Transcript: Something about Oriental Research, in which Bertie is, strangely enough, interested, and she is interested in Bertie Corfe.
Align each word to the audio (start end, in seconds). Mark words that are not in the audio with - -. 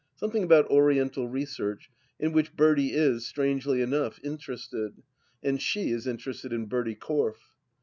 Something 0.15 0.41
about 0.43 0.65
Oriental 0.71 1.27
Research, 1.27 1.91
in 2.19 2.33
which 2.33 2.55
Bertie 2.57 2.91
is, 2.93 3.27
strangely 3.27 3.83
enough, 3.83 4.19
interested, 4.23 5.03
and 5.43 5.61
she 5.61 5.91
is 5.91 6.07
interested 6.07 6.51
in 6.51 6.65
Bertie 6.65 6.95
Corfe. 6.95 7.51